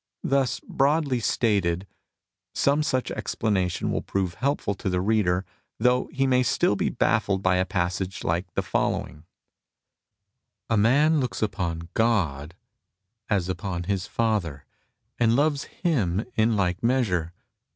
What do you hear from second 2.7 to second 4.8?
such explanation will prove helpful